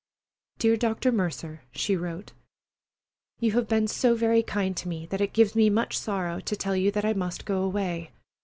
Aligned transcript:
DEAR 0.57 0.75
DR. 0.77 1.11
MERCER 1.11 1.61
[she 1.73 1.95
wrote]: 1.95 2.31
You 3.39 3.51
have 3.51 3.67
been 3.67 3.87
so 3.87 4.15
very 4.15 4.41
kind 4.41 4.75
to 4.77 4.87
me 4.87 5.05
that 5.05 5.21
it 5.21 5.31
gives 5.31 5.53
me 5.55 5.69
much 5.69 5.95
sorrow 5.95 6.39
to 6.39 6.55
tell 6.55 6.75
you 6.75 6.89
that 6.89 7.05
I 7.05 7.13
must 7.13 7.45
go 7.45 7.61
away. 7.61 8.09